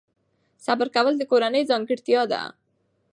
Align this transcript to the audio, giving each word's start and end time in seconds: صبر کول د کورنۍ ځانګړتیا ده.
صبر 0.65 0.87
کول 0.95 1.13
د 1.17 1.23
کورنۍ 1.31 1.63
ځانګړتیا 1.71 2.21
ده. 2.31 2.41